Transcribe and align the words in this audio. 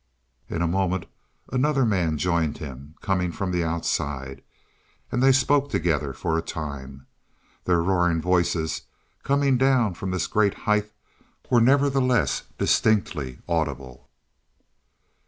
In 0.49 0.63
a 0.63 0.67
moment 0.67 1.05
another 1.53 1.85
man 1.85 2.17
joined 2.17 2.57
him, 2.57 2.95
coming 3.01 3.31
from 3.31 3.53
outside, 3.63 4.41
and 5.11 5.21
they 5.21 5.31
spoke 5.31 5.69
together 5.69 6.11
for 6.11 6.35
a 6.35 6.41
time. 6.41 7.05
Their 7.65 7.83
roaring 7.83 8.19
voices, 8.19 8.81
coming 9.21 9.59
down 9.59 9.93
from 9.93 10.09
this 10.09 10.25
great 10.25 10.55
height, 10.65 10.91
were 11.51 11.61
nevertheless 11.61 12.41
distinctly 12.57 13.37
audible. 13.47 14.09